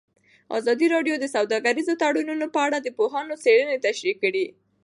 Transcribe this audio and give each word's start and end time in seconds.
ازادي 0.57 0.87
راډیو 0.95 1.15
د 1.19 1.25
سوداګریز 1.35 1.87
تړونونه 2.01 2.45
په 2.53 2.59
اړه 2.65 2.77
د 2.81 2.87
پوهانو 2.97 3.33
څېړنې 3.43 3.77
تشریح 3.85 4.15
کړې. 4.23 4.45